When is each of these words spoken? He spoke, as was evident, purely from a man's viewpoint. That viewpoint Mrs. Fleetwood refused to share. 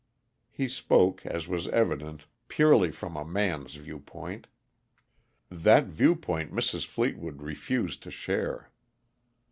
He 0.49 0.67
spoke, 0.67 1.23
as 1.27 1.47
was 1.47 1.67
evident, 1.67 2.25
purely 2.47 2.89
from 2.91 3.15
a 3.15 3.23
man's 3.23 3.75
viewpoint. 3.75 4.47
That 5.51 5.85
viewpoint 5.85 6.51
Mrs. 6.51 6.87
Fleetwood 6.87 7.43
refused 7.43 8.01
to 8.01 8.09
share. 8.09 8.71